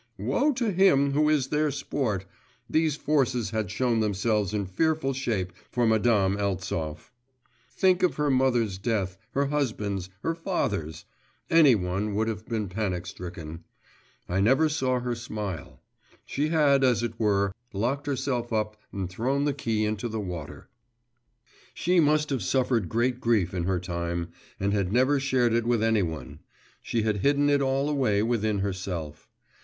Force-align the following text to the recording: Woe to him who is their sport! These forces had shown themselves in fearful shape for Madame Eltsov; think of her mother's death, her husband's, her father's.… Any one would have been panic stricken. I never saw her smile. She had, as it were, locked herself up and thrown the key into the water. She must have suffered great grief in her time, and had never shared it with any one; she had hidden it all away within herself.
Woe 0.17 0.51
to 0.53 0.71
him 0.71 1.11
who 1.11 1.29
is 1.29 1.49
their 1.49 1.69
sport! 1.69 2.25
These 2.67 2.95
forces 2.95 3.51
had 3.51 3.69
shown 3.69 3.99
themselves 3.99 4.51
in 4.51 4.65
fearful 4.65 5.13
shape 5.13 5.53
for 5.69 5.85
Madame 5.85 6.37
Eltsov; 6.39 7.11
think 7.69 8.01
of 8.01 8.15
her 8.15 8.31
mother's 8.31 8.79
death, 8.79 9.19
her 9.33 9.45
husband's, 9.45 10.09
her 10.23 10.33
father's.… 10.33 11.05
Any 11.51 11.75
one 11.75 12.15
would 12.15 12.27
have 12.27 12.47
been 12.47 12.67
panic 12.67 13.05
stricken. 13.05 13.63
I 14.27 14.39
never 14.41 14.69
saw 14.69 15.01
her 15.01 15.13
smile. 15.13 15.83
She 16.25 16.49
had, 16.49 16.83
as 16.83 17.03
it 17.03 17.19
were, 17.19 17.53
locked 17.71 18.07
herself 18.07 18.51
up 18.51 18.77
and 18.91 19.07
thrown 19.07 19.45
the 19.45 19.53
key 19.53 19.85
into 19.85 20.09
the 20.09 20.19
water. 20.19 20.67
She 21.75 21.99
must 21.99 22.31
have 22.31 22.41
suffered 22.41 22.89
great 22.89 23.19
grief 23.21 23.53
in 23.53 23.65
her 23.65 23.79
time, 23.79 24.29
and 24.59 24.73
had 24.73 24.91
never 24.91 25.19
shared 25.19 25.53
it 25.53 25.67
with 25.67 25.83
any 25.83 26.01
one; 26.01 26.39
she 26.81 27.03
had 27.03 27.17
hidden 27.17 27.51
it 27.51 27.61
all 27.61 27.87
away 27.87 28.23
within 28.23 28.57
herself. 28.61 29.29